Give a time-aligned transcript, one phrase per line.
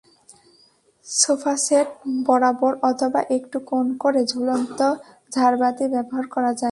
[1.05, 1.87] Sofa set
[2.27, 4.79] বরাবর অথবা একটু কোণ করে ঝুলন্ত
[5.31, 6.69] ঝাড়বাতি ব্যবহার করা যায়।